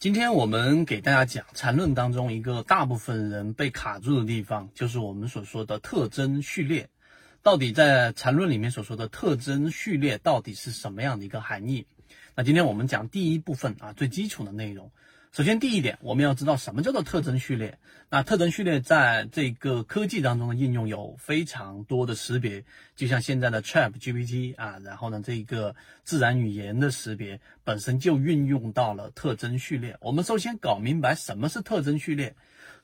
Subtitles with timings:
[0.00, 6.88] 今天我们给大家讲缠论当中一个大部分人被卡住的地方，就是我们所说的特征序列。
[7.42, 11.84] 到底在缠论里面所说的特征序列到底是什么样的一个含义？
[12.34, 14.90] 那今天我们讲第一部分啊，最基础的内容。
[15.32, 17.78] 首先，第一点，我们要知道什么叫做特征序列。
[18.08, 22.64] 那特征序列在这个科技当中的应用有非常多的识别，
[22.96, 29.96] 就像现在的 Chat GPT 啊，然后呢，这个自然语言的识别本身就运用到了特征序列。
[30.00, 32.34] 我们首先搞明白什么是特征序列。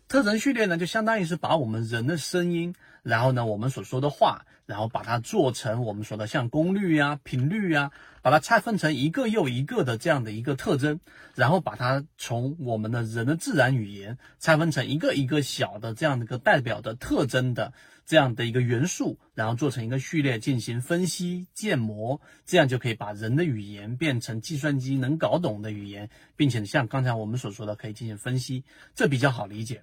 [0.06, 10.98] 特征序列呢，就相当于是把我们人的声音，然后呢，我们所说的话，然后把它做成我们说的像功率呀、频率呀，把它拆分成一个又一个的这样的一个特征，
[11.36, 17.72] 然后把它从我们的人的自然语言拆分成一个一个小的这样的一个代表的特征的
[18.04, 28.64] 这样的一个元素，然后做成一个序列进行分析建模，这样就可以把人的语言变成计算机能搞懂的语言，并且像刚才我们所说的可以进行分析，
[28.96, 29.82] 这比较好理解。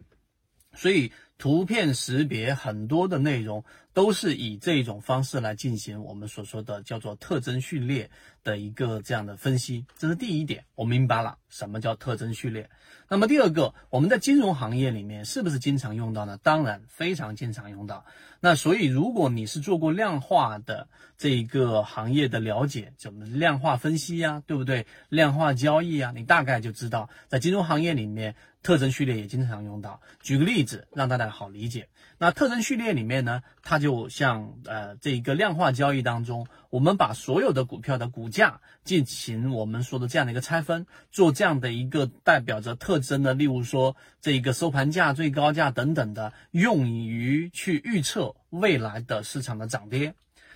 [0.76, 1.12] 所以，
[1.44, 8.10] 图片识别很多的内容都是以这种方式来进行我们所说的叫做特征序列
[8.46, 9.86] 的一个这样的分析。
[9.98, 12.70] 这是第一点，我明白了什么叫特征序列。
[13.10, 16.40] 那么第二个，我们在金融行业里面是不是经常用到呢？
[16.42, 18.06] 当然，非常经常用到。
[18.40, 24.88] 那所以，如果你是做过量化的这一个行业的了解，怎么量化分析呀，对不对？
[25.10, 28.34] 量化交易啊，你大概就知道，在金融行业里面。
[28.64, 30.00] 特征序列也经常用到。
[30.22, 31.90] 举个例子，让大家好理解。
[32.18, 50.14] 那特征序列里面呢，它就像呃这一个量化交易当中，我们把所有的股票的股价进行我们说的这样的一个拆分，做这样的一个代表着特征的，例如说这一个收盘价、最高价等等的，用于去预测未来的市场的涨跌。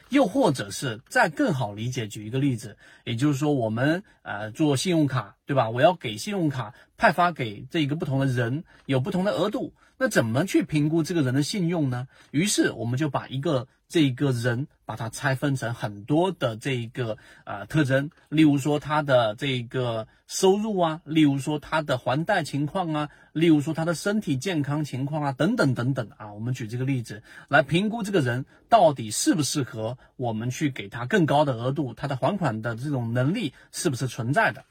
[0.09, 5.69] 又或者是再更好理解，举一个例子，也就是说，我们呃做信用卡，对吧？
[5.69, 9.73] 我要给信用卡派发给这一个不同的人，有不同的额度。
[9.99, 12.07] 那怎么去评估这个人的信用呢？
[12.31, 26.33] 于是我们就把一个这个人把它拆分成很多的这一个呃特征，例如说他的这个收入啊，例如说他的还贷情况啊，例如说他的身体健康情况啊，等等等等啊。
[26.33, 34.65] 我们举这个例子来评估这个人到底适不适合我们去给他更高的额度，他的还款的这种能力是不是存在的。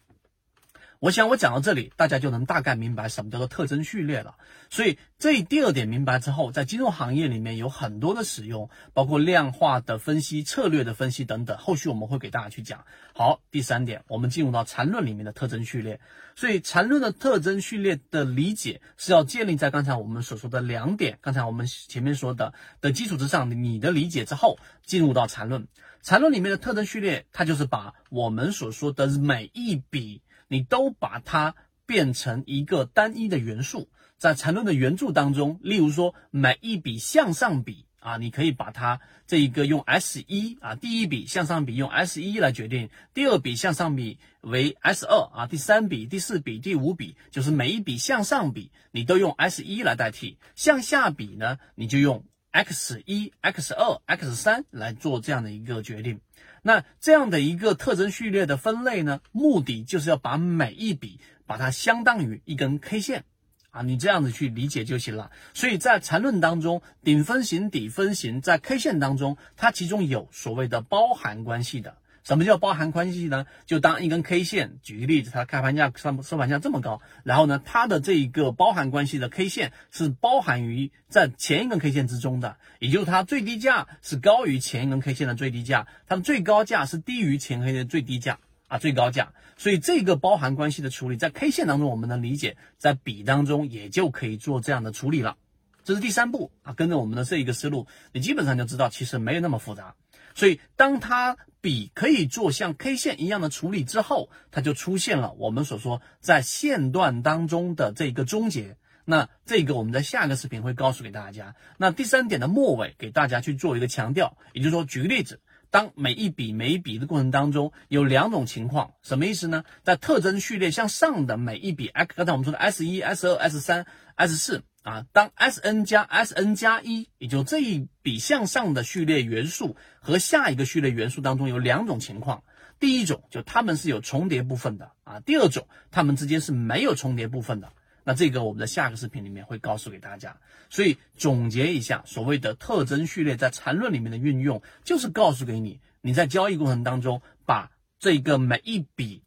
[1.06, 4.34] 我想我讲到这里，大家就能大概明白什么叫做特征序列了。
[4.70, 11.56] 所以这第二点明白之后，在金融行业里面有很多的使用，包括量化的分析、策略的分析等等。
[11.58, 12.84] 后续我们会给大家去讲。
[13.14, 16.00] 好，第三点，我们进入到缠论里面的特征序列。
[16.34, 25.68] 所以缠论的特征序列的理解是要建立在刚才我们所说的两点，刚才我们前面说的的基础之上，你的理解之后进入到缠论。
[26.02, 30.20] 缠论里面的特征序列，它就是把我们所说的每一笔。
[30.48, 31.54] 你都把它
[31.86, 52.24] 变成一个单一的元素，在缠论的原著当中，例如说每一笔向上笔啊，你可以把它这一个用 S 一啊，第一笔向上笔用 S 一来决定，第二笔向上笔为 S 二啊，第三笔、第四笔、第五笔，就是每一笔向上笔你都用 S 一来代替，向下笔呢你就用
[52.56, 56.20] X 一、X 二、X 三来做这样的一个决定。
[56.62, 63.24] 那这样的一个特征序列的分类呢，目的就是要把每一笔把它相当于一根 K 线
[63.72, 65.30] 啊，你这样子去理解就行了。
[65.52, 71.98] 所以在缠论当中，顶分型、底分型在 K 线当中，它其中有所谓的包含关系的。
[72.26, 73.46] 什么叫包含关系呢？
[73.66, 89.32] 就当一根 K 线，举个例子，它开盘价、上收盘价这么高，然后呢，它的这一个包含关系的 K 线是包含于在前一根 K 线之中的，也就是它最低价是高于前一根 K 线的最低价，它的最高价是低于前黑的最低价啊，最高价。
[89.56, 95.36] 所以这个包含关系的处理，在 K 线当中我们能理解，在比当中也就可以做这样的处理了。
[95.84, 99.94] 这是第三步啊，跟着我们的这一个思路，你基本上就知道，其实没有那么复杂。
[100.36, 108.76] 所以，当它笔可以做像 K 线一样的处理之后，它就出现了我们所说在线段当中的这个终结。
[109.06, 111.54] 那这个我们在下一个视频会告诉给大家。
[111.78, 115.40] 那第三点的末尾给大家去做一个强调，也就是说，举个例子，
[115.70, 119.64] 当每一笔每一笔的过程当中有两种情况，什么意思呢？
[119.82, 123.86] 在特征序列向上的每一笔刚才我们说的 S 一、S 二、S 三、
[124.16, 124.62] S 四。
[124.86, 132.44] 啊，当 S n 加 S n 加一，也就这一笔向上的序列元素和下一个序列元素当中有两种情况，
[132.78, 137.72] 第一种就它们是有重叠部分的啊，第二种它们之间是没有重叠部分的。
[138.04, 140.38] 那这个我们在下个视频里面会告诉给大家。
[140.70, 149.24] 所以总结一下，所谓的特征序列在缠论里面的运用，就是告诉给你，你在交易过程当中把这个每一笔。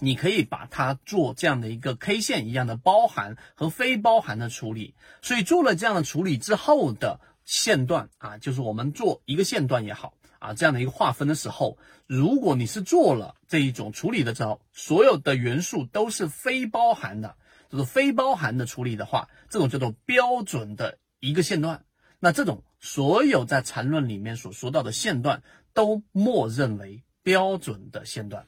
[0.00, 4.94] 你可以把它做这样的一个 K 线一样的包含和非包含的处理。
[5.22, 17.36] 所以做了这样的处理之后的线段啊，就是我们做一个线段也好啊，这样的一个划分的时候，如果你是做了这一种处理的时候，所有的元素都是非包含的，
[17.70, 21.84] 就是非包含的处理的话，这种叫做标准的一个线段。
[22.18, 25.42] 那这种所有在缠论里面所说到的线段，
[25.72, 28.46] 都默认为标准的线段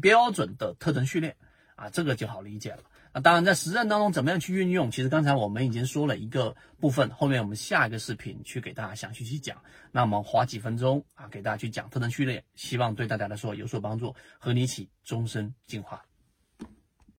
[0.00, 1.36] 标准的特征序列
[1.76, 2.82] 啊，这个就好理解了。
[3.14, 9.56] 那当然，在实战当中怎么样去运用，其实刚才我们已经说了一个部分，后面我们下一个视频去给大家详细去讲。
[9.90, 16.02] 那我们花几分钟啊，给大家去讲特征序列，希望对大家来说有所帮助，和你一起终身进化。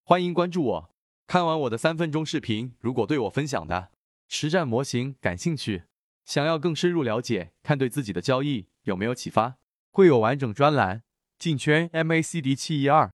[0.04, 0.90] 欢迎关注我，
[1.28, 3.90] 看完我的三分钟视频，如果对我分享的。
[4.28, 5.84] 实战模型感兴趣，
[6.26, 9.58] 想要更深入了解，看对自己的交易有没有启发，
[9.92, 11.04] 会有完整专栏
[11.44, 13.12] 进圈 MACD 七一二。